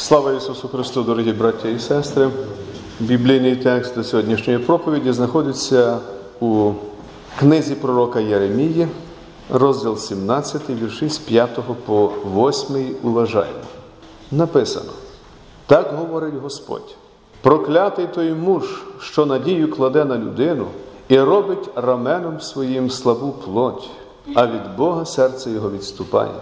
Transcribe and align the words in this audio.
Слава 0.00 0.32
Ісусу 0.32 0.68
Христу, 0.68 1.02
дорогі 1.02 1.32
браття 1.32 1.68
і 1.68 1.78
сестри! 1.78 2.30
Біблійний 3.00 3.56
текст 3.56 3.94
до 3.94 4.04
сьогоднішньої 4.04 4.58
проповіді 4.58 5.12
знаходиться 5.12 5.98
у 6.40 6.72
книзі 7.38 7.74
пророка 7.74 8.20
Єремії, 8.20 8.88
розділ 9.50 9.96
17, 9.96 10.62
вірші 10.70 11.08
з 11.08 11.18
5 11.18 11.60
по 11.86 12.12
8 12.34 12.96
уважаємо. 13.02 13.58
Написано: 14.30 14.90
Так 15.66 15.94
говорить 15.98 16.34
Господь: 16.42 16.96
проклятий 17.40 18.06
той 18.06 18.32
муж, 18.32 18.82
що 19.00 19.26
надію 19.26 19.70
кладе 19.70 20.04
на 20.04 20.18
людину 20.18 20.66
і 21.08 21.20
робить 21.20 21.70
раменом 21.74 22.40
своїм 22.40 22.90
слабу 22.90 23.34
плоть, 23.44 23.90
а 24.34 24.46
від 24.46 24.76
Бога 24.76 25.04
серце 25.04 25.50
його 25.50 25.70
відступає. 25.70 26.34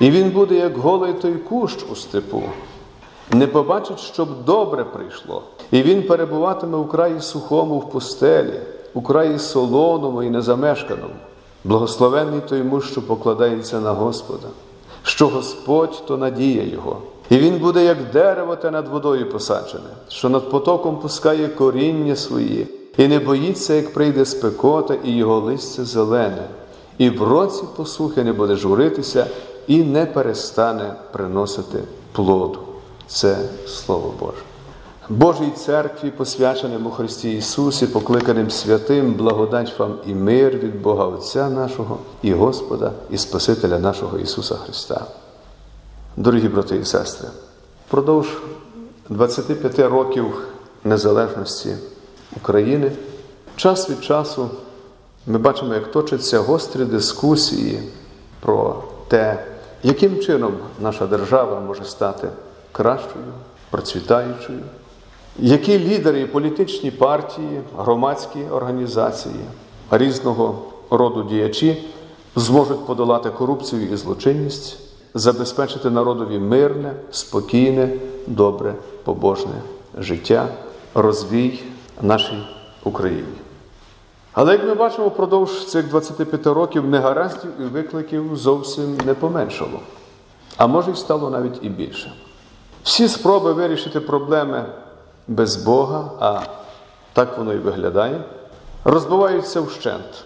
І 0.00 0.10
він 0.10 0.30
буде, 0.30 0.54
як 0.54 0.76
голий 0.76 1.12
той 1.12 1.34
кущ 1.34 1.78
у 1.92 1.96
степу, 1.96 2.42
не 3.32 3.46
побачить, 3.46 4.00
щоб 4.00 4.28
добре 4.44 4.84
прийшло, 4.84 5.42
і 5.70 5.82
він 5.82 6.02
перебуватиме 6.02 6.78
у 6.78 6.84
краї 6.84 7.20
сухому 7.20 7.78
в 7.78 7.90
пустелі, 7.90 8.60
у 8.94 9.02
краї 9.02 9.38
солоному 9.38 10.22
і 10.22 10.30
незамешканому. 10.30 11.14
Благословенний 11.64 12.40
той 12.48 12.62
муж, 12.62 12.90
що 12.90 13.06
покладається 13.06 13.80
на 13.80 13.92
Господа, 13.92 14.48
що 15.02 15.28
Господь 15.28 16.02
то 16.06 16.16
надія 16.16 16.62
Його. 16.62 16.96
І 17.30 17.38
він 17.38 17.58
буде, 17.58 17.84
як 17.84 17.98
дерево, 18.12 18.56
те 18.56 18.70
над 18.70 18.88
водою 18.88 19.30
посаджене, 19.30 19.90
що 20.08 20.28
над 20.28 20.50
потоком 20.50 20.96
пускає 20.96 21.48
коріння 21.48 22.16
свої, 22.16 22.66
і 22.96 23.08
не 23.08 23.18
боїться, 23.18 23.74
як 23.74 23.94
прийде 23.94 24.24
спекота, 24.24 24.94
і 25.04 25.10
його 25.10 25.40
листя 25.40 25.84
зелене, 25.84 26.48
і 26.98 27.10
в 27.10 27.22
році 27.22 27.64
посухи 27.76 28.24
не 28.24 28.32
буде 28.32 28.56
журитися, 28.56 29.26
і 29.66 29.82
не 29.82 30.06
перестане 30.06 30.94
приносити 31.12 31.78
плоду. 32.12 32.58
Це 33.12 33.38
Слово 33.66 34.14
Боже. 34.20 34.42
Божій 35.08 35.50
церкві, 35.50 36.10
посвяченому 36.10 36.90
Христі 36.90 37.36
Ісусі, 37.36 37.86
покликаним 37.86 38.50
святим, 38.50 39.14
благодать 39.14 39.78
вам 39.78 39.98
і 40.06 40.14
мир 40.14 40.58
від 40.58 40.82
Бога 40.82 41.04
Отця 41.04 41.50
нашого, 41.50 41.98
і 42.22 42.32
Господа, 42.32 42.92
і 43.10 43.18
Спасителя 43.18 43.78
нашого 43.78 44.18
Ісуса 44.18 44.54
Христа. 44.54 45.06
Дорогі 46.16 46.48
брати 46.48 46.76
і 46.76 46.84
сестри, 46.84 47.28
впродовж 47.88 48.28
25 49.08 49.78
років 49.78 50.46
незалежності 50.84 51.76
України, 52.36 52.92
час 53.56 53.90
від 53.90 54.04
часу 54.04 54.50
ми 55.26 55.38
бачимо, 55.38 55.74
як 55.74 55.90
точаться 55.90 56.38
гострі 56.38 56.84
дискусії 56.84 57.82
про 58.40 58.82
те, 59.08 59.44
яким 59.82 60.20
чином 60.20 60.52
наша 60.80 61.06
держава 61.06 61.60
може 61.60 61.84
стати 61.84 62.28
кращою, 62.72 63.32
процвітаючою, 63.70 64.60
які 65.38 65.78
лідери 65.78 66.26
політичні 66.26 66.90
партії, 66.90 67.60
громадські 67.78 68.44
організації, 68.44 69.44
різного 69.90 70.62
роду 70.90 71.22
діячі 71.22 71.84
зможуть 72.36 72.86
подолати 72.86 73.30
корупцію 73.30 73.92
і 73.92 73.96
злочинність, 73.96 74.78
забезпечити 75.14 75.90
народові 75.90 76.38
мирне, 76.38 76.92
спокійне, 77.10 77.88
добре, 78.26 78.74
побожне 79.04 79.62
життя, 79.98 80.48
розвій 80.94 81.60
нашій 82.02 82.46
Україні. 82.84 83.38
Але 84.32 84.52
як 84.52 84.64
ми 84.64 84.74
бачимо, 84.74 85.08
впродовж 85.08 85.64
цих 85.66 85.88
25 85.88 86.46
років 86.46 86.86
негараздів 86.86 87.50
і 87.60 87.62
викликів 87.62 88.36
зовсім 88.36 88.98
не 89.06 89.14
поменшало, 89.14 89.80
а 90.56 90.66
може 90.66 90.90
й 90.90 90.94
стало 90.94 91.30
навіть 91.30 91.58
і 91.62 91.68
більше. 91.68 92.12
Всі 92.84 93.08
спроби 93.08 93.52
вирішити 93.52 94.00
проблеми 94.00 94.64
без 95.28 95.56
Бога, 95.56 96.10
а 96.20 96.40
так 97.12 97.38
воно 97.38 97.52
і 97.52 97.58
виглядає, 97.58 98.20
розбиваються 98.84 99.60
вщент. 99.60 100.24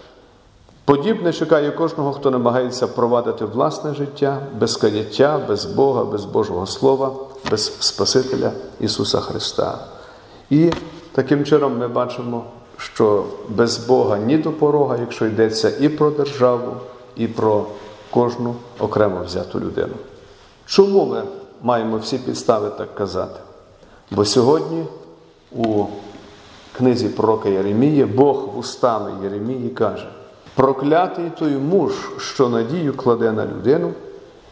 Подібне 0.84 1.32
чекає 1.32 1.70
кожного, 1.70 2.12
хто 2.12 2.31
намагається 2.31 2.87
провадити 2.87 3.44
власне 3.44 3.94
життя 3.94 4.38
без 4.59 4.76
каяття, 4.76 5.41
без 5.48 5.65
Бога, 5.65 6.04
без 6.04 6.25
Божого 6.25 6.66
Слова, 6.66 7.12
без 7.50 7.76
Спасителя 7.81 8.53
Ісуса 8.81 9.21
Христа. 9.21 9.78
І 10.50 10.72
таким 11.12 11.44
чином 11.44 11.78
ми 11.78 11.88
бачимо, 11.88 12.44
що 12.78 13.25
без 13.48 13.78
Бога 13.78 14.19
ні 14.19 14.38
до 14.38 14.53
порога, 14.53 14.97
якщо 15.00 15.26
йдеться 15.26 15.72
і 15.81 15.88
про 15.88 16.10
державу, 16.10 16.76
і 17.16 17.26
про 17.26 17.66
кожну 18.10 18.54
окремо 18.78 19.22
взяту 19.25 19.60
людину. 19.60 19.94
Чому 20.66 21.04
ми 21.06 21.22
маємо 21.64 21.97
всі 21.97 22.19
підстави 22.19 22.70
так 22.70 22.94
казати? 22.94 23.41
Бо 24.10 24.25
сьогодні 24.25 24.84
у 25.52 25.84
книзі 26.76 27.08
пророка 27.08 27.48
Єремії 27.48 28.04
Бог 28.04 28.58
устами 28.58 29.12
Єремії 29.22 29.69
каже: 29.69 30.08
проклятий 30.54 31.30
той 31.38 31.53
муж, 31.53 31.92
що 32.19 32.48
надію 32.48 32.94
кладе 32.94 33.32
на 33.32 33.47
людину 33.47 33.92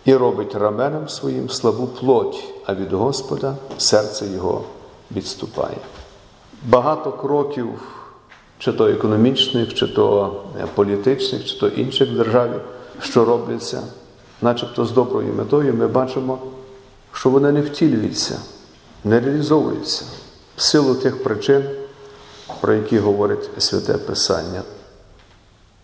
і 0.04 0.14
робить 0.14 0.54
раменом 0.54 1.08
своїм 1.08 1.50
слабу 1.50 1.86
плоть, 1.86 2.44
а 2.66 2.74
від 2.74 2.92
Господа 2.92 3.54
серце 3.78 4.26
його 4.26 4.64
відступає. 5.16 5.76
Багато 6.68 7.12
кроків, 7.12 7.68
чи 8.58 8.72
то 8.72 8.88
економічних, 8.88 9.74
чи 9.74 9.88
то 9.88 10.36
політичних, 10.74 11.44
чи 11.44 11.60
то 11.60 11.68
інших 11.68 12.10
в 12.10 12.16
державі, 12.16 12.54
що 13.00 13.24
робляться, 13.24 13.82
начебто 14.42 14.84
з 14.84 14.90
доброю 14.90 15.34
метою, 15.34 15.74
ми 15.74 15.86
бачимо, 15.86 16.38
що 17.12 17.30
вони 17.30 17.52
не 17.52 17.60
втілюються, 17.60 18.38
не 19.04 19.20
реалізовуються 19.20 20.04
в 20.56 20.62
силу 20.62 20.94
тих 20.94 21.22
причин, 21.22 21.64
про 22.60 22.74
які 22.74 22.98
говорить 22.98 23.50
Святе 23.58 23.92
Писання. 23.92 24.62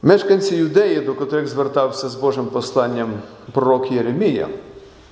Мешканці 0.03 0.57
юдеї, 0.57 1.01
до 1.01 1.15
котрих 1.15 1.49
звертався 1.49 2.09
з 2.09 2.15
Божим 2.15 2.47
посланням 2.47 3.13
пророк 3.53 3.93
Єремія, 3.93 4.49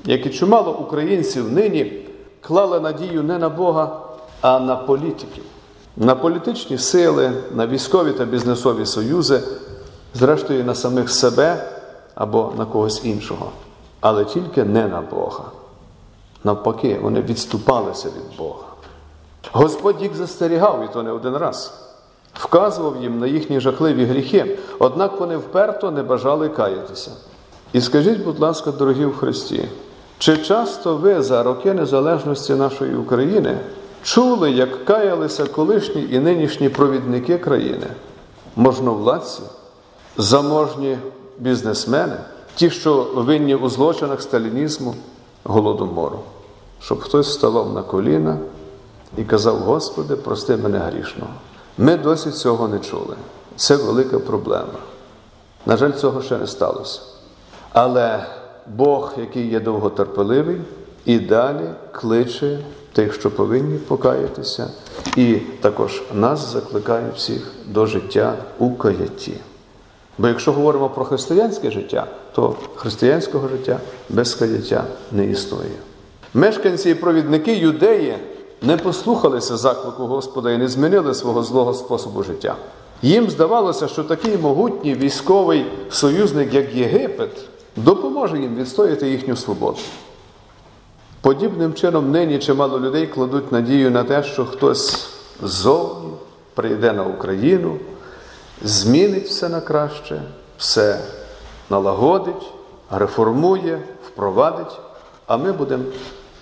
як 0.05 0.27
і 0.27 0.31
чимало 0.31 0.73
українців 0.73 1.53
нині 1.53 2.07
клали 2.41 2.81
надію 2.81 3.23
не 3.23 3.39
на 3.39 3.49
Бога, 3.49 4.01
а 4.41 4.59
на 4.59 4.77
політиків, 4.77 5.45
на 5.97 6.15
політичні 6.15 6.79
сили, 6.79 7.33
на 7.55 7.67
військові 7.67 8.13
та 8.13 8.25
бізнесові 8.25 8.87
союзи, 8.87 9.41
зрештою 10.15 10.65
на 10.65 10.75
самих 10.75 11.11
себе 11.11 11.73
або 12.15 12.53
на 12.59 12.65
когось 12.65 13.05
іншого, 13.05 13.51
але 14.01 14.25
тільки 14.25 14.65
не 14.65 14.87
на 14.87 15.01
Бога. 15.01 15.45
Навпаки, 16.45 16.99
вони 17.03 17.21
відступалися 17.21 18.09
від 18.09 18.39
Бога. 18.39 18.65
Господь 19.53 20.03
їх 20.03 20.15
застерігав, 20.15 20.85
і 20.91 20.93
то 20.93 21.03
не 21.03 21.13
один 21.13 21.37
раз, 21.37 21.73
вказував 22.35 23.03
їм 23.03 23.19
на 23.19 23.27
їхні 23.27 23.61
жахливі 23.61 24.05
гріхи, 24.05 24.59
однак 24.79 25.21
вони 25.21 25.37
вперто 25.37 25.91
не 25.91 26.03
бажали 26.03 26.49
каятися. 26.49 27.11
І 27.73 27.81
скажіть, 27.81 28.25
будь 28.25 28.41
ласка, 28.41 28.73
дорогі 28.73 29.05
в 29.05 29.17
Христі, 29.17 29.69
чи 30.19 30.37
часто 30.37 30.97
ви 30.97 31.23
за 31.23 31.43
роки 31.43 31.73
незалежності 31.75 32.55
нашої 32.55 32.95
України 32.95 33.59
чули, 34.03 34.51
як 34.51 34.85
каялися 34.85 35.47
колишні 35.47 36.09
і 36.11 36.19
нинішні 36.19 36.69
провідники 36.69 37.39
країни, 37.39 37.87
можновладці, 38.57 39.43
заможні 40.17 40.99
бізнесмени, 41.39 42.17
ті, 42.55 42.71
що 42.71 43.07
винні 43.15 43.55
у 43.55 43.69
злочинах 43.69 44.23
сталінізму, 44.23 44.95
голодомору, 45.47 46.19
щоб 46.81 47.01
хтось 47.01 47.35
ставав 47.35 47.73
на 47.73 47.83
коліна 47.83 48.39
і 49.19 49.25
казав: 49.25 49.57
Господи, 49.57 50.17
прости 50.17 50.57
мене 50.57 50.79
грішного. 50.79 51.33
Ми 51.79 51.97
досі 51.97 52.31
цього 52.31 52.69
не 52.69 52.79
чули. 52.79 53.17
Це 53.57 53.77
велика 53.77 54.19
проблема. 54.19 54.79
На 55.67 55.77
жаль, 55.77 55.93
цього 55.93 56.23
ще 56.23 56.39
не 56.39 56.47
сталося. 56.47 57.01
Але 57.73 58.27
Бог, 58.67 59.13
який 59.17 59.51
є 59.51 59.61
довготерпеливий, 59.61 60.61
і 61.05 61.19
далі 61.19 61.71
кличе 61.93 62.59
тих, 62.93 63.15
що 63.15 63.31
повинні 63.31 63.79
покаятися, 63.79 64.71
і 65.17 65.35
також 65.35 66.03
нас 66.15 66.53
закликає 66.53 67.11
всіх 67.17 67.53
до 67.67 67.87
життя 67.87 68.35
у 68.59 68.75
каятті. 68.75 69.35
Бо 70.19 70.29
якщо 70.29 70.53
говоримо 70.53 70.89
про 70.91 71.05
християнське 71.05 71.71
життя, 71.71 72.07
то 72.37 72.55
християнського 72.75 73.49
життя 73.49 73.81
без 74.09 74.35
каяття 74.35 74.85
не 75.13 75.27
існує. 75.27 75.71
Мешканці 76.35 76.91
і 76.91 76.95
провідники 76.95 77.55
юдеї 77.55 78.17
не 78.63 78.77
послухалися 78.77 79.57
заклику 79.57 80.07
Господа 80.07 80.51
і 80.51 80.59
не 80.59 80.69
змінили 80.69 81.15
свого 81.15 81.43
злого 81.43 81.75
способу 81.75 82.23
життя. 82.23 82.57
Їм 83.03 83.31
здавалося, 83.31 83.89
що 83.89 84.05
такий 84.05 84.39
могутній 84.39 84.95
військовий 84.95 85.67
союзник, 85.91 86.55
як 86.55 86.75
Єгипет, 86.75 87.31
допоможе 87.77 88.39
їм 88.39 88.57
відстояти 88.57 89.11
їхню 89.11 89.37
свободу. 89.37 89.79
Подібним 91.21 91.75
чином 91.75 92.11
нині 92.11 92.39
чимало 92.39 92.81
людей 92.81 93.07
кладуть 93.07 93.53
надію 93.53 93.91
на 93.91 94.05
те, 94.05 94.23
що 94.23 94.45
хтось 94.45 95.09
ззовні 95.43 96.11
прийде 96.55 96.93
на 96.93 97.05
Україну, 97.05 97.77
змінить 98.63 99.29
все 99.29 99.49
на 99.49 99.61
краще, 99.61 100.23
все 100.59 101.01
налагодить, 101.71 102.53
реформує, 102.91 103.83
впровадить, 104.07 104.81
а 105.27 105.37
ми 105.37 105.53
будемо 105.53 105.85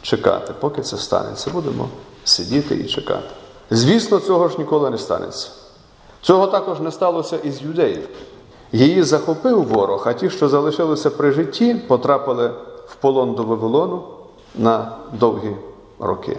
чекати, 0.03 0.53
поки 0.61 0.83
це 0.83 0.97
станеться. 0.97 1.51
Будемо 1.51 1.89
сидіти 2.25 2.75
і 2.75 2.85
чекати. 2.85 3.29
Звісно, 3.71 4.21
цього 4.21 4.49
ж 4.49 4.59
ніколи 4.59 4.91
не 4.91 4.99
станеться. 4.99 5.51
Цього 6.23 6.47
також 6.47 6.81
не 6.81 6.91
сталося 6.91 7.37
із 7.37 7.63
юдеїв. 7.63 8.09
Її 8.73 9.03
захопив 9.03 9.65
ворог, 9.65 10.03
а 10.07 10.13
ті, 10.13 10.31
що 10.31 10.49
залишилися 10.49 11.11
при 11.11 11.33
житті, 11.33 11.75
потрапили 11.75 12.51
в 12.87 12.95
полон 12.95 13.35
до 13.35 13.43
Вавилону 13.43 14.03
на 14.55 14.93
довгі 15.13 15.57
роки. 15.99 16.39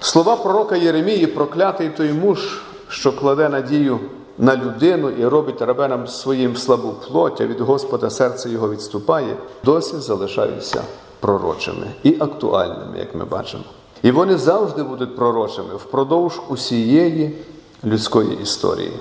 Слова 0.00 0.36
пророка 0.36 0.76
Єремії, 0.76 1.26
проклятий 1.26 1.88
той 1.88 2.12
муж, 2.12 2.62
що 2.88 3.12
кладе 3.12 3.48
надію 3.48 4.00
на 4.38 4.56
людину 4.56 5.10
і 5.10 5.26
робить 5.26 5.62
рабенам 5.62 6.06
своїм 6.06 6.56
слабу 6.56 6.94
плоть, 7.08 7.40
а 7.40 7.46
від 7.46 7.60
Господа 7.60 8.10
серце 8.10 8.50
його 8.50 8.70
відступає, 8.70 9.36
досі 9.64 9.96
залишаються 9.96 10.82
пророчими 11.20 11.86
і 12.02 12.16
актуальними, 12.20 12.98
як 12.98 13.14
ми 13.14 13.24
бачимо. 13.24 13.64
І 14.02 14.10
вони 14.10 14.38
завжди 14.38 14.82
будуть 14.82 15.16
пророчими 15.16 15.74
впродовж 15.74 16.40
усієї 16.48 17.38
людської 17.84 18.38
історії. 18.42 18.92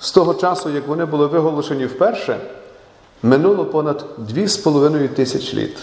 З 0.00 0.12
того 0.12 0.34
часу, 0.34 0.70
як 0.70 0.88
вони 0.88 1.04
були 1.04 1.26
виголошені 1.26 1.86
вперше, 1.86 2.40
минуло 3.22 3.64
понад 3.64 4.04
2,5 4.34 5.08
тисяч 5.08 5.54
літ, 5.54 5.78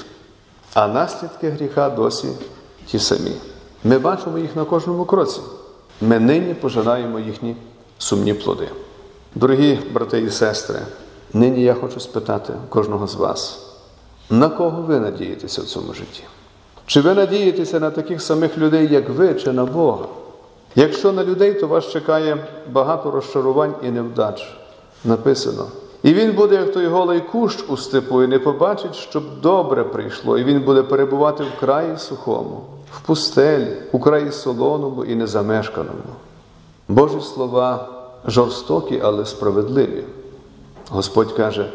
а 0.73 0.87
наслідки 0.87 1.49
гріха 1.49 1.89
досі 1.89 2.27
ті 2.85 2.99
самі. 2.99 3.31
Ми 3.83 3.99
бачимо 3.99 4.37
їх 4.37 4.55
на 4.55 4.65
кожному 4.65 5.05
кроці. 5.05 5.41
Ми 6.01 6.19
нині 6.19 6.53
пожинаємо 6.53 7.19
їхні 7.19 7.55
сумні 7.97 8.33
плоди. 8.33 8.67
Дорогі 9.37 9.79
брати 9.93 10.21
і 10.21 10.29
сестри, 10.29 10.79
нині 11.33 11.63
я 11.63 11.73
хочу 11.73 11.99
спитати 11.99 12.53
кожного 12.69 13.07
з 13.07 13.15
вас, 13.15 13.67
на 14.29 14.49
кого 14.49 14.81
ви 14.81 14.99
надієтеся 14.99 15.61
в 15.61 15.65
цьому 15.65 15.93
житті? 15.93 16.23
Чи 16.85 17.01
ви 17.01 17.13
надієтеся 17.13 17.79
на 17.79 17.91
таких 17.91 18.21
самих 18.21 18.57
людей, 18.57 18.87
як 18.91 19.09
ви, 19.09 19.33
чи 19.33 19.51
на 19.51 19.65
Бога? 19.65 20.05
Якщо 20.75 21.11
на 21.11 21.23
людей, 21.23 21.53
то 21.53 21.67
вас 21.67 21.87
чекає 21.87 22.47
багато 22.71 23.11
розчарувань 23.11 23.75
і 23.83 23.91
невдач. 23.91 24.57
Написано. 25.05 25.65
І 26.03 26.13
він 26.13 26.31
буде, 26.31 26.55
як 26.55 26.73
той 26.73 26.87
голий 26.87 27.19
кущ 27.19 27.63
у 27.69 27.77
степу, 27.77 28.23
і 28.23 28.27
не 28.27 28.39
побачить, 28.39 28.95
щоб 28.95 29.23
добре 29.41 29.83
прийшло, 29.83 30.37
і 30.37 30.43
він 30.43 30.61
буде 30.61 30.83
перебувати 30.83 31.43
в 31.43 31.59
краї 31.59 31.97
сухому, 31.97 32.61
в 32.91 33.01
пустелі, 33.01 33.77
у 33.91 33.99
краї 33.99 34.31
солоному 34.31 35.05
і 35.05 35.15
незамешканому. 35.15 36.13
Божі 36.87 37.21
слова 37.21 37.96
жорстокі, 38.27 39.01
але 39.03 39.25
справедливі. 39.25 40.03
Господь 40.89 41.31
каже: 41.31 41.69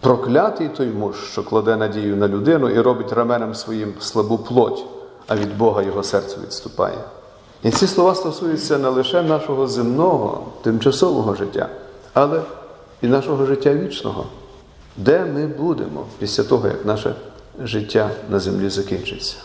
проклятий 0.00 0.68
той 0.68 0.86
муж, 0.86 1.16
що 1.32 1.42
кладе 1.42 1.76
надію 1.76 2.16
на 2.16 2.28
людину 2.28 2.70
і 2.70 2.80
робить 2.80 3.12
раменем 3.12 3.54
своїм 3.54 3.92
слабу 4.00 4.38
плоть, 4.38 4.84
а 5.26 5.36
від 5.36 5.58
Бога 5.58 5.82
його 5.82 6.02
серце 6.02 6.36
відступає. 6.42 6.98
І 7.62 7.70
ці 7.70 7.86
слова 7.86 8.14
стосуються 8.14 8.78
не 8.78 8.88
лише 8.88 9.22
нашого 9.22 9.66
земного, 9.66 10.46
тимчасового 10.62 11.34
життя, 11.34 11.68
але 12.14 12.42
і 13.02 13.06
нашого 13.06 13.46
життя 13.46 13.74
вічного, 13.74 14.26
де 14.96 15.24
ми 15.24 15.46
будемо 15.46 16.04
після 16.18 16.42
того, 16.42 16.68
як 16.68 16.86
наше 16.86 17.14
життя 17.62 18.10
на 18.30 18.38
землі 18.38 18.70
закінчиться. 18.70 19.36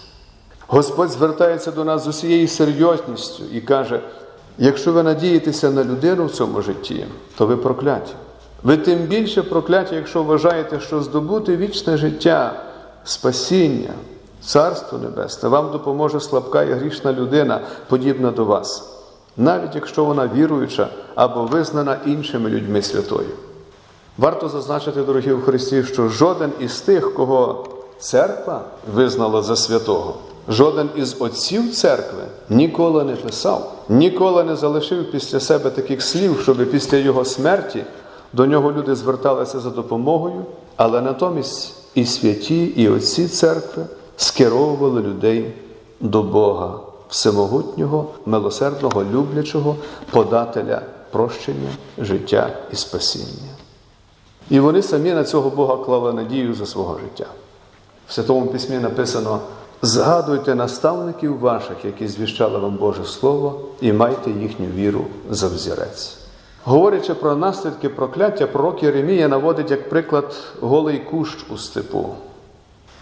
Господь 0.67 1.09
звертається 1.09 1.71
до 1.71 1.83
нас 1.83 2.03
з 2.03 2.07
усією 2.07 2.47
серйозністю 2.47 3.43
і 3.53 3.61
каже: 3.61 4.01
якщо 4.57 4.91
ви 4.91 5.03
надієтеся 5.03 5.71
на 5.71 5.83
людину 5.83 6.25
в 6.25 6.31
цьому 6.31 6.61
житті, 6.61 7.05
то 7.37 7.45
ви 7.45 7.57
прокляті. 7.57 8.13
Ви 8.63 8.77
тим 8.77 8.99
більше 8.99 9.43
прокляті, 9.43 9.95
якщо 9.95 10.23
вважаєте, 10.23 10.79
що 10.79 11.01
здобути 11.01 11.57
вічне 11.57 11.97
життя, 11.97 12.63
спасіння, 13.03 13.93
Царство 14.45 14.97
Небесне 14.97 15.49
вам 15.49 15.71
допоможе 15.71 16.19
слабка 16.19 16.63
і 16.63 16.73
грішна 16.73 17.13
людина, 17.13 17.61
подібна 17.89 18.31
до 18.31 18.45
вас, 18.45 18.89
навіть 19.37 19.75
якщо 19.75 20.05
вона 20.05 20.29
віруюча 20.35 20.87
або 21.15 21.43
визнана 21.43 21.97
іншими 22.05 22.49
людьми 22.49 22.81
святою. 22.81 23.29
Варто 24.17 24.49
зазначити, 24.49 25.01
дорогі 25.01 25.33
в 25.33 25.43
Христі, 25.43 25.83
що 25.83 26.09
жоден 26.09 26.51
із 26.59 26.81
тих, 26.81 27.13
кого 27.13 27.65
церква 27.99 28.61
визнала 28.93 29.41
за 29.41 29.55
святого, 29.55 30.17
жоден 30.49 30.89
із 30.95 31.15
отців 31.19 31.75
церкви 31.75 32.23
ніколи 32.49 33.03
не 33.03 33.15
писав, 33.15 33.73
ніколи 33.89 34.43
не 34.43 34.55
залишив 34.55 35.11
після 35.11 35.39
себе 35.39 35.69
таких 35.69 36.01
слів, 36.01 36.39
щоб 36.43 36.71
після 36.71 36.97
його 36.97 37.25
смерті 37.25 37.83
до 38.33 38.45
нього 38.45 38.71
люди 38.71 38.95
зверталися 38.95 39.59
за 39.59 39.69
допомогою, 39.69 40.45
але 40.75 41.01
натомість 41.01 41.75
і 41.95 42.05
святі, 42.05 42.63
і 42.65 42.89
отці 42.89 43.27
церкви 43.27 43.85
скеровували 44.17 45.01
людей 45.01 45.53
до 45.99 46.23
Бога, 46.23 46.79
всемогутнього, 47.09 48.09
милосердного, 48.25 49.03
люблячого, 49.03 49.75
подателя 50.11 50.81
прощення, 51.11 51.69
життя 51.97 52.49
і 52.71 52.75
спасіння. 52.75 53.51
І 54.49 54.59
вони 54.59 54.81
самі 54.81 55.13
на 55.13 55.23
цього 55.23 55.49
Бога 55.49 55.77
клали 55.77 56.13
надію 56.13 56.53
за 56.53 56.65
свого 56.65 56.99
життя. 56.99 57.25
В 58.07 58.13
Святому 58.13 58.47
Письмі 58.47 58.77
написано: 58.77 59.39
згадуйте 59.81 60.55
наставників 60.55 61.39
ваших, 61.39 61.85
які 61.85 62.07
звіщали 62.07 62.59
вам 62.59 62.75
Боже 62.75 63.05
Слово, 63.05 63.61
і 63.81 63.93
майте 63.93 64.31
їхню 64.31 64.65
віру 64.65 65.05
за 65.29 65.47
взірець. 65.47 66.17
Говорячи 66.63 67.13
про 67.13 67.35
наслідки 67.35 67.89
прокляття, 67.89 68.47
пророк 68.47 68.83
Єремія 68.83 69.27
наводить 69.27 69.71
як 69.71 69.89
приклад 69.89 70.35
голий 70.61 70.99
кущ 70.99 71.45
у 71.49 71.57
степу. 71.57 72.09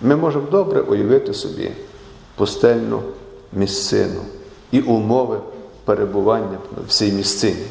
Ми 0.01 0.15
можемо 0.15 0.47
добре 0.51 0.81
уявити 0.81 1.33
собі 1.33 1.71
пустельну 2.35 3.01
місцину 3.53 4.21
і 4.71 4.81
умови 4.81 5.39
перебування 5.85 6.57
в 6.87 6.91
цій 6.91 7.11
місцині. 7.11 7.65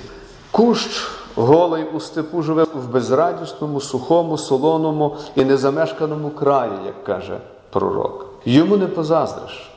Кущ 0.50 1.08
голий 1.34 1.84
у 1.84 2.00
степу 2.00 2.42
живе 2.42 2.64
в 2.64 2.88
безрадісному, 2.92 3.80
сухому, 3.80 4.38
солоному 4.38 5.16
і 5.34 5.44
незамешканому 5.44 6.30
краї, 6.30 6.72
як 6.86 7.04
каже 7.04 7.40
пророк. 7.70 8.31
Йому 8.44 8.76
не 8.76 8.86
позаздриш. 8.86 9.70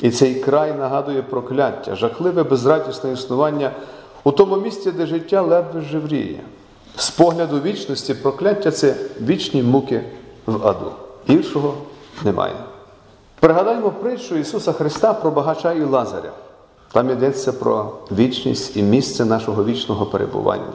І 0.00 0.10
цей 0.10 0.34
край 0.34 0.72
нагадує 0.72 1.22
прокляття, 1.22 1.96
жахливе 1.96 2.42
безрадісне 2.42 3.12
існування 3.12 3.70
у 4.24 4.32
тому 4.32 4.56
місці, 4.56 4.92
де 4.92 5.06
життя 5.06 5.42
ледве 5.42 5.80
живріє. 5.80 6.40
З 6.96 7.10
погляду 7.10 7.60
вічності 7.60 8.14
прокляття 8.14 8.70
це 8.70 8.96
вічні 9.20 9.62
муки 9.62 10.04
в 10.46 10.66
аду. 10.66 10.92
Іншого 11.26 11.74
немає. 12.24 12.54
Пригадаймо 13.40 13.90
притчу 13.90 14.36
Ісуса 14.36 14.72
Христа 14.72 15.14
про 15.14 15.30
багача 15.30 15.72
і 15.72 15.82
Лазаря. 15.82 16.32
Там 16.92 17.10
йдеться 17.10 17.52
про 17.52 17.92
вічність 18.12 18.76
і 18.76 18.82
місце 18.82 19.24
нашого 19.24 19.64
вічного 19.64 20.06
перебування, 20.06 20.72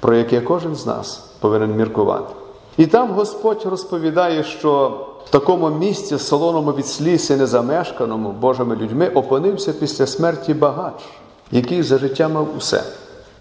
про 0.00 0.14
яке 0.14 0.40
кожен 0.40 0.74
з 0.74 0.86
нас 0.86 1.30
повинен 1.40 1.76
міркувати. 1.76 2.34
І 2.78 2.86
там 2.86 3.10
Господь 3.12 3.66
розповідає, 3.66 4.44
що 4.44 5.00
в 5.26 5.30
такому 5.30 5.70
місці, 5.70 6.18
солоному 6.18 6.72
від 6.72 6.86
сліз 6.86 7.30
і 7.30 7.36
незамешканому 7.36 8.32
Божими 8.32 8.76
людьми, 8.76 9.08
опинився 9.08 9.72
після 9.72 10.06
смерті 10.06 10.54
багач, 10.54 11.04
який 11.50 11.82
за 11.82 11.98
життя 11.98 12.28
мав 12.28 12.48
усе, 12.58 12.82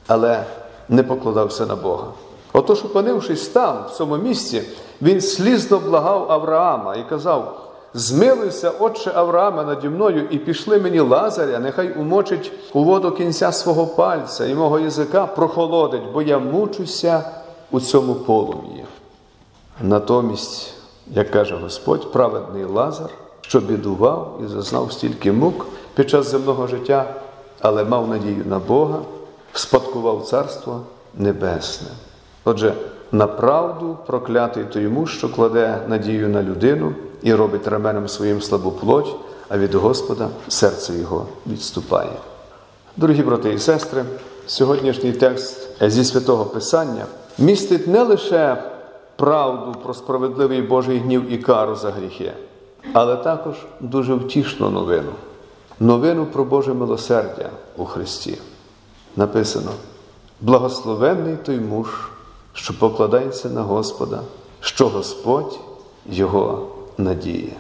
але 0.08 0.44
не 0.90 1.04
покладався 1.04 1.66
на 1.66 1.76
Бога. 1.76 2.08
Отож, 2.54 2.86
опинившись 2.86 3.48
там, 3.48 3.86
в 3.88 3.92
цьому 3.92 4.18
місці, 4.18 4.62
він 5.02 5.22
слізно 5.22 5.80
благав 5.80 6.32
Авраама 6.32 6.96
і 6.96 7.10
казав: 7.10 7.72
Змилуйся, 7.94 8.70
отче 8.70 9.12
Авраама, 9.16 9.64
наді 9.64 9.90
мною, 9.90 10.28
і 10.32 10.38
пішли 10.38 10.80
мені 10.80 11.00
Лазаря, 11.00 11.60
нехай 11.60 11.94
умочить 11.94 12.52
у 12.74 12.84
воду 12.84 13.12
кінця 13.12 13.52
свого 13.52 13.88
пальця 13.88 14.46
і 14.46 14.56
мого 14.56 14.80
язика 14.80 15.26
прохолодить, 15.26 16.12
бо 16.14 16.22
я 16.22 16.40
мучуся 16.40 17.24
у 17.72 17.80
цьому 17.80 18.16
полум'ї. 18.16 18.86
Натомість, 19.82 20.74
як 21.08 21.32
каже 21.32 21.56
Господь, 21.56 22.12
праведний 22.12 22.64
Лазар, 22.64 23.10
що 23.42 23.60
бідував 23.60 24.40
і 24.46 24.48
зазнав 24.48 24.92
стільки 24.92 25.32
мук 25.32 25.66
під 25.96 26.10
час 26.10 26.32
земного 26.32 26.68
життя, 26.68 27.14
але 27.62 27.84
мав 27.84 28.10
надію 28.10 28.44
на 28.46 28.60
Бога, 28.60 29.00
спадкував 29.54 30.26
Царство 30.26 30.82
Небесне. 31.18 31.88
Отже, 32.46 32.74
на 33.12 33.28
правду 33.28 33.98
проклятий 34.08 34.64
то 34.64 34.80
йому, 34.80 35.08
що 35.08 35.30
кладе 35.30 35.82
надію 35.88 36.30
на 36.30 36.44
людину 36.44 36.94
і 37.22 37.34
робить 37.34 37.68
раменем 37.68 38.08
своїм 38.08 38.42
слабу 38.42 38.72
плоть, 38.72 39.16
а 39.50 39.58
від 39.58 39.76
Господа 39.76 40.30
серце 40.48 40.94
його 40.94 41.26
відступає. 41.48 42.12
Дорогі 42.98 43.22
брати 43.22 43.54
і 43.54 43.60
сестри, 43.60 44.04
сьогоднішній 44.48 45.12
текст 45.12 45.68
зі 45.82 46.04
святого 46.04 46.46
Писання 46.46 47.06
містить 47.38 47.88
не 47.88 48.04
лише 48.04 48.64
правду 49.18 49.76
про 49.84 49.94
справедливий 49.94 50.62
Божий 50.62 50.98
гнів 50.98 51.32
і 51.32 51.38
кару 51.38 51.76
за 51.76 51.92
гріхи, 51.92 52.34
але 52.94 53.16
також 53.16 53.56
дуже 53.80 54.14
втішну 54.14 54.70
новину 54.70 55.12
новину 55.80 56.26
про 56.26 56.44
Боже 56.44 56.74
милосердя 56.74 57.50
у 57.78 57.86
Христі. 57.86 58.38
Написано: 59.16 59.72
благословенний 60.42 61.38
той 61.46 61.60
муж 61.60 61.88
що 62.58 62.80
покладається 62.80 63.50
на 63.50 63.62
Господа, 63.62 64.22
що 64.60 64.90
Господь 64.90 65.60
його 66.10 66.68
надіє. 66.98 67.54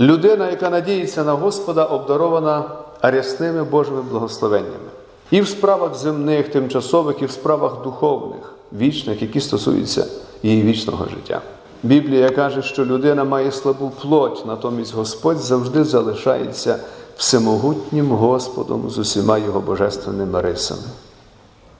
Людина, 0.00 0.50
яка 0.50 0.70
надіється 0.70 1.24
на 1.24 1.32
Господа, 1.32 1.84
обдарована 1.84 2.64
рясними 3.02 3.64
Божими 3.64 4.02
благословеннями. 4.02 4.90
І 5.30 5.40
в 5.40 5.48
справах 5.48 5.94
земних, 5.94 6.48
тимчасових, 6.48 7.22
і 7.22 7.26
в 7.26 7.30
справах 7.30 7.82
духовних, 7.82 8.54
вічних, 8.72 9.22
які 9.22 9.40
стосуються 9.40 10.06
її 10.42 10.62
вічного 10.62 11.04
життя. 11.04 11.40
Біблія 11.82 12.30
каже, 12.30 12.62
що 12.62 12.84
людина 12.84 13.24
має 13.24 13.52
слабу 13.52 13.92
плоть, 14.02 14.44
натомість 14.46 14.94
Господь 14.94 15.38
завжди 15.38 15.84
залишається 15.84 16.78
всемогутнім 17.16 18.10
Господом 18.10 18.90
з 18.90 18.98
усіма 18.98 19.38
його 19.38 19.60
божественними 19.60 20.40
рисами. 20.40 20.82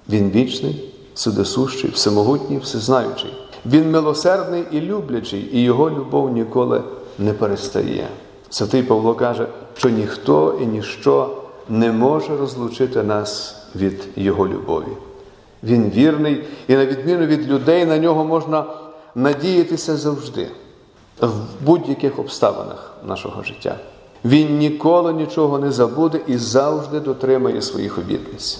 Він 0.08 0.30
вічний, 0.30 0.94
судесущий, 1.14 1.90
всемогутній, 1.90 2.58
всезнаючий. 2.58 3.34
Він 3.66 3.90
милосердний 3.90 4.64
і 4.70 4.80
люблячий, 4.80 5.48
і 5.52 5.62
його 5.62 5.90
любов 5.90 6.32
ніколи 6.32 6.82
не 7.18 7.32
перестає. 7.32 8.08
Святий 8.50 8.82
Павло 8.82 9.14
каже, 9.14 9.46
що 9.76 9.88
ніхто 9.88 10.58
і 10.62 10.66
ніщо 10.66 11.30
не 11.68 11.92
може 11.92 12.36
розлучити 12.36 13.02
нас 13.02 13.56
від 13.76 14.08
Його 14.16 14.48
любові. 14.48 14.96
Він 15.62 15.90
вірний, 15.90 16.44
і 16.68 16.76
на 16.76 16.86
відміну 16.86 17.26
від 17.26 17.48
людей, 17.48 17.84
на 17.84 17.98
нього 17.98 18.24
можна 18.24 18.64
надіятися 19.14 19.96
завжди, 19.96 20.48
в 21.20 21.32
будь-яких 21.60 22.18
обставинах 22.18 22.92
нашого 23.06 23.42
життя. 23.42 23.76
Він 24.24 24.58
ніколи 24.58 25.12
нічого 25.12 25.58
не 25.58 25.72
забуде 25.72 26.20
і 26.26 26.36
завжди 26.36 27.00
дотримає 27.00 27.62
своїх 27.62 27.98
обітниць. 27.98 28.58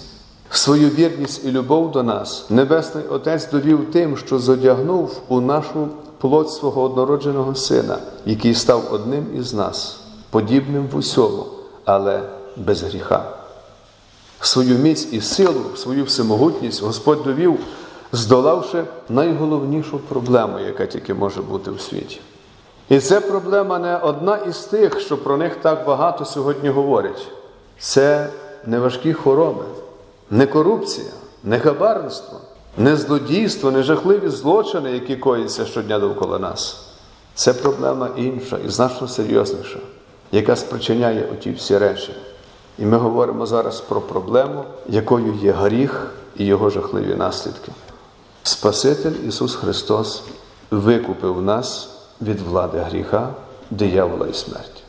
Свою 0.49 0.89
вірність 0.89 1.45
і 1.45 1.51
любов 1.51 1.91
до 1.91 2.03
нас 2.03 2.45
Небесний 2.49 3.03
Отець 3.09 3.51
довів 3.51 3.91
тим, 3.91 4.17
що 4.17 4.39
зодягнув 4.39 5.21
у 5.27 5.41
нашу 5.41 5.87
плоть 6.17 6.49
свого 6.49 6.81
однородженого 6.81 7.55
Сина, 7.55 7.97
який 8.25 8.53
став 8.53 8.83
одним 8.91 9.25
із 9.35 9.53
нас, 9.53 9.99
подібним 10.29 10.87
в 10.91 10.97
усьому, 10.97 11.45
але 11.85 12.21
без 12.57 12.83
гріха. 12.83 13.25
Свою 14.43 14.77
міць 14.77 15.07
і 15.11 15.21
силу, 15.21 15.61
свою 15.75 16.03
всемогутність 16.03 16.83
Господь 16.83 17.23
довів, 17.23 17.59
здолавши 18.11 18.83
найголовнішу 19.09 19.99
проблему, 19.99 20.59
яка 20.59 20.85
тільки 20.85 21.13
може 21.13 21.41
бути 21.41 21.71
в 21.71 21.81
світі. 21.81 22.21
І 22.89 22.99
це 22.99 23.21
проблема 23.21 23.79
не 23.79 23.97
одна 23.97 24.37
із 24.37 24.57
тих, 24.57 24.99
що 24.99 25.17
про 25.17 25.37
них 25.37 25.55
так 25.55 25.85
багато 25.85 26.25
сьогодні 26.25 26.69
говорять. 26.69 27.27
Це 27.79 28.29
не 28.65 28.79
важкі 28.79 29.13
хвороби, 29.13 29.63
не 30.31 30.47
корупція, 30.47 31.11
не 31.43 31.59
хабарництво, 31.59 32.37
не 32.77 32.95
злодійство, 32.95 33.71
не 33.71 33.83
жахливі 33.83 34.29
злочини, 34.29 34.91
які 34.91 35.15
коїться 35.15 35.65
щодня 35.65 35.99
довкола 35.99 36.39
нас. 36.39 36.87
Це 37.35 37.53
проблема 37.53 38.09
інша 38.17 38.57
і 38.65 38.69
значно 38.69 39.07
серйозніша, 39.07 39.79
яка 40.31 40.55
спричиняє 40.55 41.29
оті 41.33 41.51
всі 41.51 41.77
речі. 41.77 42.13
І 42.79 42.85
ми 42.85 42.97
говоримо 42.97 43.45
зараз 43.45 43.81
про 43.81 44.01
проблему, 44.01 44.63
якою 44.87 45.33
є 45.33 45.51
гріх 45.51 46.11
і 46.37 46.45
його 46.45 46.69
жахливі 46.69 47.15
наслідки. 47.15 47.71
Спаситель 48.43 49.27
Ісус 49.27 49.55
Христос 49.55 50.23
викупив 50.71 51.41
нас 51.41 51.89
від 52.21 52.41
влади 52.41 52.77
гріха, 52.77 53.29
диявола 53.69 54.27
і 54.27 54.33
смерті. 54.33 54.83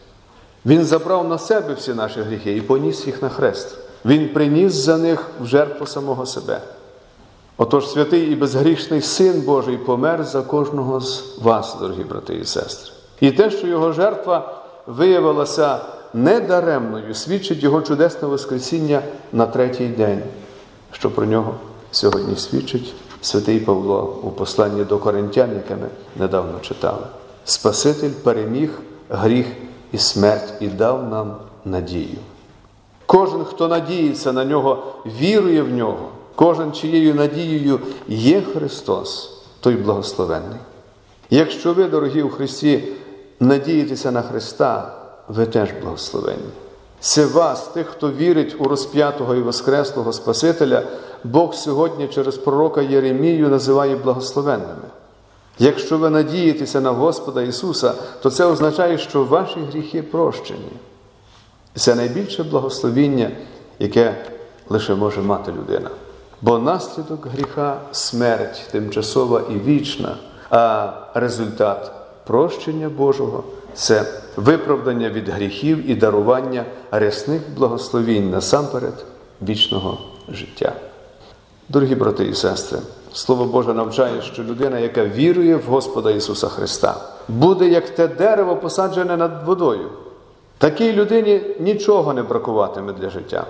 Він 0.66 0.84
забрав 0.84 1.28
на 1.28 1.38
себе 1.38 1.74
всі 1.74 1.94
наші 1.94 2.20
гріхи 2.20 2.56
і 2.56 2.60
поніс 2.60 3.06
їх 3.06 3.22
на 3.22 3.28
хрест. 3.28 3.78
Він 4.04 4.28
приніс 4.28 4.72
за 4.72 4.96
них 4.96 5.26
в 5.40 5.46
жертву 5.46 5.86
самого 5.86 6.26
себе. 6.26 6.60
Отож, 7.56 7.90
святий 7.90 8.32
і 8.32 8.34
безгрішний 8.34 9.02
Син 9.02 9.40
Божий 9.40 9.76
помер 9.76 10.24
за 10.24 10.42
кожного 10.42 11.00
з 11.00 11.38
вас, 11.42 11.76
дорогі 11.80 12.04
брати 12.04 12.34
і 12.34 12.44
сестри. 12.44 12.92
І 13.20 13.30
те, 13.30 13.50
що 13.50 13.66
його 13.66 13.92
жертва 13.92 14.62
виявилася 14.86 15.78
недаремною, 16.14 17.14
свідчить 17.14 17.62
його 17.62 17.82
чудесне 17.82 18.28
Воскресіння 18.28 19.02
на 19.32 19.46
третій 19.46 19.88
день, 19.88 20.22
що 20.92 21.10
про 21.10 21.26
нього 21.26 21.54
сьогодні 21.90 22.36
свідчить 22.36 22.94
святий 23.20 23.60
Павло 23.60 24.20
у 24.22 24.30
посланні 24.30 24.84
до 24.84 24.98
Коринтян, 24.98 25.54
яке 25.54 25.76
ми 25.76 25.88
недавно 26.16 26.60
читали. 26.60 27.06
Спаситель 27.44 28.10
переміг 28.10 28.70
гріх 29.10 29.46
і 29.92 29.98
смерть 29.98 30.54
і 30.60 30.68
дав 30.68 31.08
нам 31.08 31.36
надію. 31.64 32.18
Кожен, 33.06 33.44
хто 33.44 33.68
надіється 33.68 34.32
на 34.32 34.44
нього, 34.44 34.94
вірує 35.20 35.62
в 35.62 35.74
нього, 35.74 36.08
кожен, 36.34 36.72
чиєю 36.72 37.14
надією 37.14 37.80
є 38.08 38.42
Христос, 38.42 39.38
той 39.60 39.74
благословенний. 39.74 40.58
Якщо 41.30 41.72
ви, 41.72 41.84
дорогі 41.84 42.22
у 42.22 42.28
Христі, 42.28 42.84
надієтеся 43.40 44.10
на 44.10 44.22
Христа, 44.22 44.92
ви 45.28 45.46
теж 45.46 45.68
благословенні. 45.82 46.52
Це 47.00 47.26
вас, 47.26 47.68
тих, 47.68 47.86
хто 47.86 48.10
вірить 48.10 48.56
у 48.58 48.64
розп'ятого 48.64 49.34
і 49.34 49.40
Воскреслого 49.40 50.12
Спасителя, 50.12 50.82
Бог 51.24 51.54
сьогодні 51.54 52.08
через 52.08 52.36
пророка 52.36 52.82
Єремію 52.82 53.48
називає 53.48 53.96
благословенними. 53.96 54.88
Якщо 55.58 55.98
ви 55.98 56.10
надієтеся 56.10 56.80
на 56.80 56.90
Господа 56.90 57.42
Ісуса, 57.42 57.94
то 58.22 58.30
це 58.30 58.44
означає, 58.44 58.98
що 58.98 59.24
ваші 59.24 59.60
гріхи 59.60 60.02
прощені. 60.02 60.72
Це 61.74 61.94
найбільше 61.94 62.42
благословіння, 62.42 63.30
яке 63.78 64.14
лише 64.68 64.94
може 64.94 65.20
мати 65.20 65.52
людина. 65.52 65.90
Бо 66.42 66.58
наслідок 66.58 67.26
гріха 67.26 67.80
смерть 67.92 68.68
тимчасова 68.70 69.42
і 69.50 69.54
вічна, 69.54 70.16
а 70.50 70.92
результат 71.14 71.92
прощення 72.26 72.88
Божого 72.88 73.44
це 73.74 74.04
виправдання 74.36 75.10
від 75.10 75.28
гріхів 75.28 75.90
і 75.90 75.94
дарування 75.94 76.64
рясних 76.90 77.42
благословінь 77.56 78.30
насамперед 78.30 79.04
вічного 79.42 79.98
життя. 80.28 80.72
Дорогі 81.68 81.94
брати 81.94 82.24
і 82.24 82.34
сестри, 82.34 82.78
Слово 83.12 83.44
Боже 83.44 83.74
навчає, 83.74 84.22
що 84.22 84.42
людина, 84.42 84.78
яка 84.78 85.04
вірує 85.04 85.56
в 85.56 85.62
Господа 85.62 86.10
Ісуса 86.10 86.48
Христа, 86.48 86.96
буде 87.28 87.68
як 87.68 87.90
те 87.90 88.08
дерево, 88.08 88.56
посаджене 88.56 89.16
над 89.16 89.46
водою. 89.46 89.88
Такій 90.58 90.92
людині 90.92 91.40
нічого 91.60 92.14
не 92.14 92.22
бракуватиме 92.22 92.92
для 92.92 93.10
життя. 93.10 93.46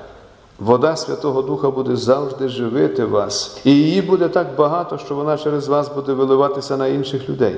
Вода 0.59 0.97
Святого 0.97 1.43
Духа 1.43 1.71
буде 1.71 1.97
завжди 1.97 2.49
живити 2.49 3.05
вас, 3.05 3.61
і 3.65 3.71
її 3.71 4.03
буде 4.03 4.29
так 4.29 4.47
багато, 4.57 4.99
що 4.99 5.15
вона 5.15 5.39
через 5.39 5.69
вас 5.69 5.95
буде 5.95 6.13
виливатися 6.13 6.77
на 6.77 6.87
інших 6.87 7.29
людей. 7.29 7.57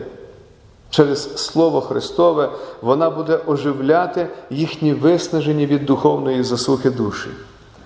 Через 0.90 1.36
Слово 1.36 1.80
Христове 1.80 2.48
вона 2.82 3.10
буде 3.10 3.38
оживляти 3.46 4.28
їхні 4.50 4.94
виснажені 4.94 5.66
від 5.66 5.86
духовної 5.86 6.42
засухи 6.42 6.90
душі. 6.90 7.28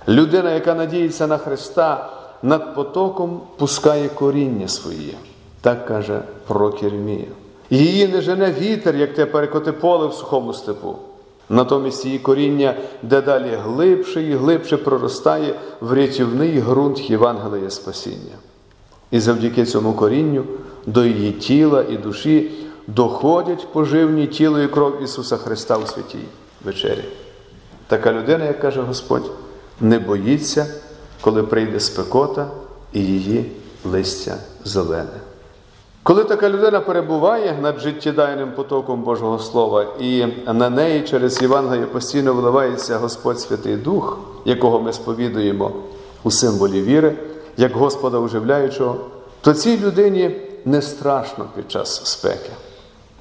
Людина, 0.09 0.51
яка 0.51 0.75
надіється 0.75 1.27
на 1.27 1.39
Христа, 1.39 2.11
над 2.43 2.75
потоком 2.75 3.41
пускає 3.57 4.09
коріння 4.09 4.69
своє, 4.69 5.15
так 5.61 5.87
каже 5.87 6.23
пророк 6.47 6.83
Єремія. 6.83 7.27
Її 7.71 8.09
не 8.09 8.21
жене 8.21 8.55
вітер, 8.61 8.97
як 8.97 9.15
те 9.15 9.27
перекоти 9.27 9.73
поле 9.73 10.07
в 10.07 10.15
сухому 10.15 10.55
степу. 10.55 10.97
Натомість 11.49 12.05
її 12.05 12.19
коріння 12.19 12.75
дедалі 13.03 13.59
глибше 13.65 14.23
і 14.23 14.35
глибше 14.35 14.77
проростає 14.77 15.55
в 15.81 15.93
рятівний 15.93 16.61
ґрунт 16.61 17.11
Євангелія 17.11 17.71
Спасіння. 17.71 18.37
І 19.11 19.21
завдяки 19.21 19.65
цьому 19.65 19.93
корінню 19.93 20.45
до 20.87 21.05
її 21.05 21.33
тіла 21.33 21.85
і 21.91 21.97
душі 21.97 22.51
доходять 22.95 23.73
поживні 23.73 24.27
тіло 24.27 24.61
і 24.61 24.69
кров 24.69 25.03
Ісуса 25.03 25.37
Христа 25.37 25.77
у 25.77 25.87
святій 25.87 26.25
вечері. 26.65 27.05
Така 27.87 28.13
людина, 28.13 28.45
як 28.45 28.61
каже 28.61 28.83
Господь, 28.83 29.31
не 29.81 29.99
боїться, 29.99 30.67
коли 31.21 31.43
прийде 31.43 31.81
спекота 31.81 32.47
і 32.93 33.01
її 33.01 33.53
листя 33.85 34.37
зелене. 34.65 35.21
Коли 36.03 36.25
така 36.25 36.51
людина 36.51 36.81
перебуває 36.81 37.59
над 37.63 37.79
життєдайним 37.79 38.53
потоком 38.53 39.03
Божого 39.03 39.39
Слова, 39.39 39.87
і 40.01 40.27
на 40.47 40.71
неї 40.71 41.03
через 41.03 41.43
Євангеліє 41.43 41.87
постійно 41.87 42.35
вливається 42.35 42.99
Господь 42.99 43.41
Святий 43.41 43.77
Дух, 43.77 44.19
якого 44.45 44.81
ми 44.81 44.93
сповідуємо 44.93 45.73
у 46.23 46.31
символі 46.31 46.83
віри, 46.83 47.17
як 47.57 47.73
Господа 47.73 48.19
оживляючого, 48.19 48.97
то 49.41 49.55
цій 49.55 49.79
людині 49.79 50.37
не 50.65 50.83
страшно 50.83 51.47
під 51.57 51.71
час 51.71 52.07
спеки. 52.07 52.51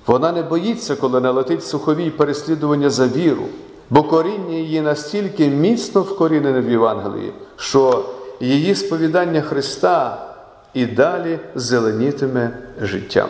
Вона 0.09 0.31
не 0.31 0.41
боїться, 0.41 0.95
коли 0.95 1.21
налетить 1.21 1.65
суховій 1.65 2.09
переслідування 2.09 2.89
за 2.89 3.07
віру, 3.07 3.43
бо 3.89 4.03
коріння 4.03 4.55
її 4.55 4.81
настільки 4.81 5.47
міцно 5.47 6.01
вкорінене 6.01 6.61
в 6.61 6.71
Євангелії, 6.71 7.33
що 7.55 8.05
її 8.39 8.75
сповідання 8.75 9.41
Христа 9.41 10.27
і 10.73 10.85
далі 10.85 11.39
зеленітиме 11.55 12.57
життям. 12.81 13.29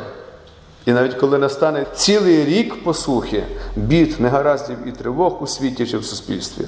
І 0.85 0.91
навіть 0.91 1.13
коли 1.13 1.37
настане 1.37 1.85
цілий 1.95 2.45
рік 2.45 2.83
посухи, 2.83 3.43
бід, 3.75 4.15
негараздів 4.19 4.77
і 4.85 4.91
тривог 4.91 5.43
у 5.43 5.47
світі 5.47 5.87
чи 5.87 5.97
в 5.97 6.05
суспільстві, 6.05 6.65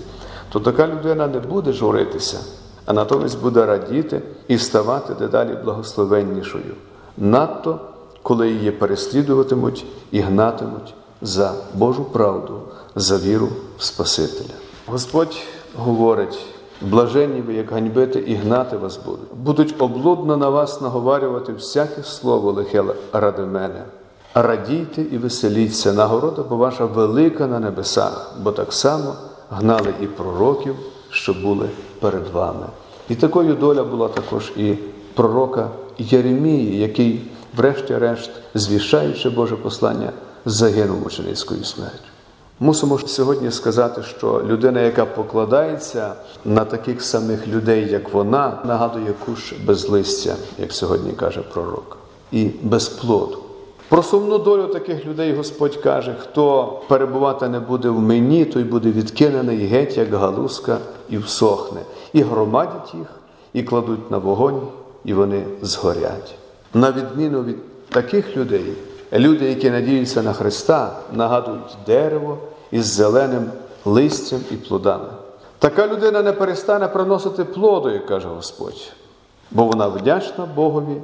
то 0.50 0.60
така 0.60 0.88
людина 0.88 1.28
не 1.28 1.40
буде 1.40 1.74
журитися, 1.74 2.38
а 2.86 2.94
натомість 2.94 3.42
буде 3.42 3.66
радіти 3.66 4.22
і 4.48 4.58
ставати 4.58 5.14
дедалі 5.14 5.58
благословеннішою. 5.64 6.76
Надто, 7.18 7.80
коли 8.24 8.52
її 8.52 8.72
переслідуватимуть 8.72 9.86
і 10.12 10.20
гнатимуть 10.20 10.94
за 11.22 11.54
Божу 11.74 12.04
правду, 12.04 12.62
за 12.96 13.18
віру 13.18 13.48
в 13.78 13.84
Спасителя. 13.84 14.54
Господь 14.88 15.38
говорить: 15.76 16.40
блаженні 16.82 17.42
ви, 17.42 17.54
як 17.54 17.72
ганьбити 17.72 18.20
і 18.20 18.36
гнати 18.36 18.78
вас 18.78 19.00
будуть. 19.06 19.34
Будуть 19.44 19.76
облудно 19.80 20.38
на 20.38 20.50
вас 20.50 20.82
наговарювати 20.82 21.54
всяке 21.54 22.04
слово 22.04 22.52
лихе 22.52 22.84
ради 23.14 23.42
мене. 23.42 23.84
Радійте 24.34 25.02
і 25.02 25.18
веселіться, 25.18 25.94
нагорода, 25.94 26.44
бо 26.50 26.56
ваша 26.56 26.86
велика 26.86 27.48
на 27.48 27.60
небесах, 27.60 28.36
бо 28.44 28.52
так 28.52 28.74
само 28.74 29.16
гнали 29.50 29.94
і 30.02 30.06
пророків, 30.06 30.76
що 31.10 31.34
були 31.34 31.70
перед 32.00 32.28
вами. 32.28 32.66
І 33.10 33.16
такою 33.16 33.56
доля 33.56 33.84
була 33.84 34.08
також 34.08 34.52
і 34.58 34.74
пророка 35.14 35.70
Єремії, 35.98 36.78
який, 36.78 37.22
врешті-решт, 37.56 38.32
звішаючи 38.54 39.30
Боже 39.30 39.56
послання, 39.56 40.12
загинув 40.46 41.00
мученицькою 41.00 41.64
смертю. 41.64 42.12
Мусимо 42.60 43.00
сьогодні 43.00 43.52
сказати, 43.52 44.04
що 44.18 44.44
людина, 44.48 44.82
яка 44.82 45.06
покладається 45.06 46.14
на 46.46 46.66
таких 46.66 47.02
самих 47.02 47.48
людей, 47.48 47.92
як 47.92 48.14
вона, 48.14 48.60
нагадує 48.66 49.14
кущ 49.26 49.54
без 49.66 49.90
листя, 49.90 50.36
як 50.60 50.74
сьогодні 50.74 51.12
каже 51.12 51.42
пророк, 51.42 51.98
і 52.32 52.50
без 52.62 52.90
плоду. 52.90 53.38
Про 53.90 54.04
сумну 54.04 54.38
долю 54.38 54.68
таких 54.68 55.06
людей 55.06 55.34
Господь 55.34 55.76
каже: 55.76 56.16
хто 56.20 56.80
перебувати 56.88 57.50
не 57.50 57.60
буде 57.60 57.90
в 57.90 58.00
мені, 58.00 58.46
той 58.46 58.64
буде 58.64 58.92
відкинений 58.92 59.66
геть, 59.66 59.98
як 59.98 60.14
галузка, 60.14 60.78
і 61.10 61.18
всохне, 61.18 61.82
і 62.14 62.22
громадять 62.22 62.94
їх, 62.94 63.08
і 63.54 63.64
кладуть 63.64 64.12
на 64.12 64.18
вогонь, 64.18 64.62
і 65.06 65.14
вони 65.14 65.44
згорять. 65.62 66.36
На 66.74 66.92
відміну 66.92 67.44
від 67.44 67.56
таких 67.90 68.38
людей, 68.38 68.74
люди, 69.14 69.50
які 69.50 69.70
надіються 69.70 70.24
на 70.24 70.34
Христа, 70.34 70.98
нагадують 71.14 71.78
дерево 71.86 72.38
із 72.72 72.86
зеленим 72.86 73.52
листям 73.86 74.40
і 74.52 74.56
плодами. 74.56 75.10
Така 75.60 75.88
людина 75.88 76.22
не 76.22 76.34
перестане 76.34 76.88
приносити 76.88 77.44
плоду, 77.44 77.90
як 77.90 78.06
каже 78.06 78.28
Господь, 78.28 78.92
бо 79.52 79.66
вона 79.66 79.88
вдячна 79.88 80.48
Богові 80.56 81.02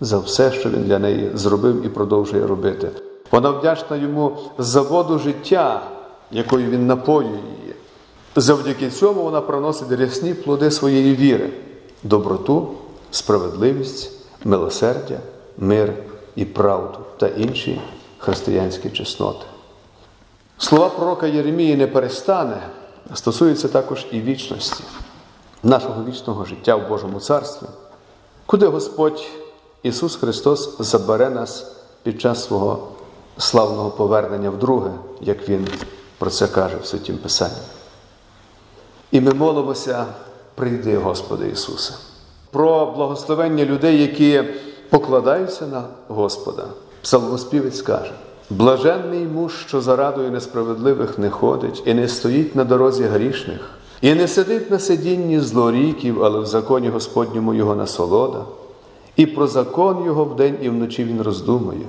за 0.00 0.18
все, 0.18 0.52
що 0.52 0.70
він 0.70 0.84
для 0.84 0.98
неї 0.98 1.30
зробив 1.34 1.86
і 1.86 1.88
продовжує 1.88 2.46
робити. 2.46 2.90
Вона 3.30 3.50
вдячна 3.50 3.96
йому 3.96 4.36
за 4.58 4.82
воду 4.82 5.18
життя, 5.18 5.82
якою 6.30 6.70
він 6.70 6.86
напоює 6.86 7.28
її. 7.60 7.74
Завдяки 8.36 8.90
цьому 8.90 9.22
вона 9.22 9.40
приносить 9.40 9.92
рясні 9.92 10.34
плоди 10.34 10.70
своєї 10.70 11.14
віри, 11.14 11.50
доброту, 12.02 12.68
справедливість, 13.10 14.17
милосердя, 14.44 15.18
мир 15.58 15.94
і 16.36 16.44
правду 16.44 16.98
та 17.16 17.28
інші 17.28 17.80
християнські 18.18 18.90
чесноти. 18.90 19.44
Слова 20.58 20.88
пророка 20.88 21.26
Єремії 21.26 21.76
не 21.76 21.86
перестане, 21.86 22.62
стосуються 23.14 23.68
також 23.68 24.06
і 24.10 24.20
вічності, 24.20 24.84
нашого 25.62 26.04
вічного 26.04 26.44
життя 26.44 26.76
в 26.76 26.88
Божому 26.88 27.20
Царстві, 27.20 27.66
куди 28.46 28.66
Господь 28.66 29.26
Ісус 29.82 30.16
Христос 30.16 30.76
забере 30.78 31.30
нас 31.30 31.72
під 32.02 32.20
час 32.20 32.44
свого 32.44 32.88
славного 33.38 33.90
повернення 33.90 34.50
вдруге, 34.50 34.90
як 35.20 35.48
Він 35.48 35.68
про 36.18 36.30
це 36.30 36.46
каже 36.46 36.76
в 36.82 36.86
Святім 36.86 37.18
Писанні. 37.18 37.54
І 39.10 39.20
ми 39.20 39.32
молимося, 39.32 40.06
прийди, 40.54 40.98
Господи 40.98 41.48
Ісусе, 41.48 41.94
про 42.50 42.86
благословення 42.86 43.64
людей, 43.64 44.02
які 44.02 44.42
покладаються 44.90 45.66
на 45.66 45.84
Господа. 46.08 46.64
Псалмоспівець 47.02 47.82
каже: 47.82 48.12
блаженний 48.50 49.24
муж, 49.24 49.64
що 49.66 49.80
за 49.80 49.96
радою 49.96 50.30
несправедливих 50.30 51.18
не 51.18 51.30
ходить, 51.30 51.82
і 51.86 51.94
не 51.94 52.08
стоїть 52.08 52.56
на 52.56 52.64
дорозі 52.64 53.04
грішних, 53.04 53.70
і 54.00 54.14
не 54.14 54.28
сидить 54.28 54.70
на 54.70 54.78
сидінні 54.78 55.40
злоріків, 55.40 56.24
але 56.24 56.40
в 56.40 56.46
законі 56.46 56.88
Господньому 56.88 57.54
його 57.54 57.74
насолода. 57.74 58.44
І 59.16 59.26
про 59.26 59.46
закон 59.46 60.04
Його 60.04 60.24
вдень 60.24 60.58
і 60.62 60.68
вночі 60.68 61.04
Він 61.04 61.22
роздумує. 61.22 61.86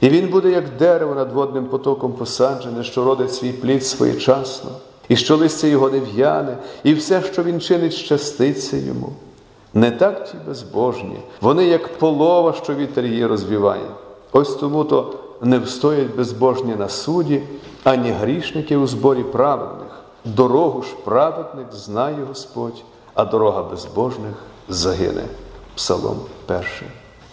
І 0.00 0.08
він 0.08 0.28
буде, 0.28 0.50
як 0.50 0.64
дерево 0.78 1.14
над 1.14 1.32
водним 1.32 1.66
потоком 1.66 2.12
посаджене, 2.12 2.84
що 2.84 3.04
родить 3.04 3.34
свій 3.34 3.52
плід 3.52 3.86
своєчасно, 3.86 4.70
і 5.08 5.16
що 5.16 5.36
листя 5.36 5.66
його 5.66 5.90
не 5.90 6.00
в'яне, 6.00 6.56
і 6.84 6.94
все, 6.94 7.22
що 7.32 7.42
він 7.42 7.60
чинить, 7.60 7.92
щаститься 7.92 8.76
йому. 8.76 9.12
Не 9.74 9.90
так 9.90 10.30
ті 10.30 10.36
безбожні, 10.46 11.20
вони, 11.40 11.64
як 11.64 11.98
полова, 11.98 12.52
що 12.52 12.74
вітер 12.74 13.04
її 13.04 13.26
розвіває. 13.26 13.86
Ось 14.32 14.54
тому 14.54 14.84
то 14.84 15.14
не 15.42 15.58
встоять 15.58 16.16
безбожні 16.16 16.74
на 16.74 16.88
суді, 16.88 17.42
ані 17.84 18.10
грішники 18.10 18.76
у 18.76 18.86
зборі 18.86 19.22
праведних. 19.22 20.02
Дорогу 20.24 20.82
ж 20.82 20.88
праведних 21.04 21.66
знає 21.72 22.24
Господь, 22.28 22.82
а 23.14 23.24
дорога 23.24 23.62
безбожних 23.62 24.34
загине. 24.68 25.24
Псалом 25.74 26.16
перший. 26.46 26.88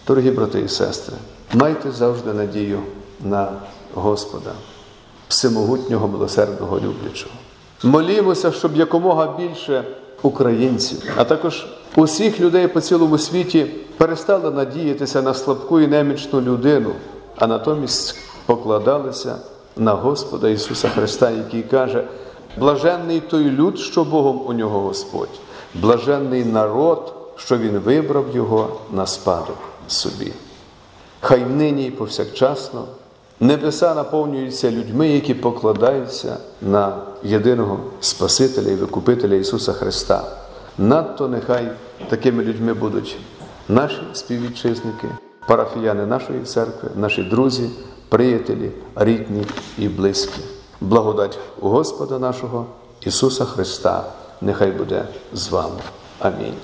Дорогі 0.06 0.30
брати 0.30 0.60
і 0.60 0.68
сестри, 0.68 1.16
майте 1.54 1.90
завжди 1.90 2.32
надію 2.32 2.78
на 3.20 3.52
Господа, 3.94 4.50
всемогутнього 5.28 6.08
милосердного 6.08 6.76
люблячого. 6.76 7.34
Молімося, 7.82 8.52
щоб 8.52 8.76
якомога 8.76 9.34
більше 9.38 9.84
українців, 10.22 11.02
а 11.16 11.24
також 11.24 11.66
усіх 11.96 12.40
людей 12.40 12.68
по 12.68 12.80
цілому 12.80 13.18
світі 13.18 13.66
перестали 13.96 14.50
надіятися 14.50 15.22
на 15.22 15.34
слабку 15.34 15.80
і 15.80 15.86
немічну 15.86 16.40
людину, 16.40 16.90
а 17.36 17.46
натомість 17.46 18.16
покладалися 18.46 19.36
на 19.76 19.92
Господа 19.92 20.48
Ісуса 20.48 20.88
Христа, 20.88 21.30
який 21.30 21.62
каже: 21.62 22.04
блаженний 22.56 23.20
той 23.20 23.44
люд, 23.44 23.78
що 23.78 24.04
Богом 24.04 24.42
у 24.46 24.52
нього 24.52 24.80
Господь, 24.80 25.40
блаженний 25.74 26.44
народ 26.44 27.14
що 27.44 27.58
Він 27.58 27.78
вибрав 27.78 28.24
його 28.34 28.80
на 28.92 29.06
спадок 29.06 29.58
собі. 29.88 30.32
Хай 31.20 31.40
нині 31.40 31.90
повсякчасно 31.90 32.84
небеса 33.40 33.94
наповнюються 33.94 34.70
людьми, 34.70 35.08
які 35.08 35.34
покладаються 35.34 36.36
на 36.62 36.96
єдиного 37.22 37.80
Спасителя 38.00 38.70
і 38.70 38.74
Викупителя 38.74 39.34
Ісуса 39.34 39.72
Христа. 39.72 40.24
Надто 40.78 41.28
нехай 41.28 41.68
такими 42.08 42.44
людьми 42.44 42.74
будуть 42.74 43.16
наші 43.68 44.02
співвітчизники, 44.12 45.08
парафіяни 45.46 46.06
нашої 46.06 46.40
церкви, 46.40 46.90
наші 46.96 47.22
друзі, 47.22 47.70
приятелі, 48.08 48.70
рідні 48.96 49.46
і 49.78 49.88
близькі. 49.88 50.40
Благодать 50.80 51.38
Господа 51.60 52.18
нашого 52.18 52.66
Ісуса 53.00 53.44
Христа, 53.44 54.04
нехай 54.40 54.70
буде 54.70 55.04
з 55.32 55.48
вами. 55.48 55.80
Амінь. 56.18 56.54